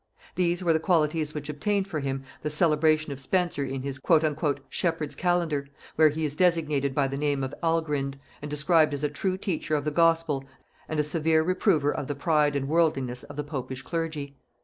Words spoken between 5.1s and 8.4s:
Calendar," where he is designated by the name of Algrind,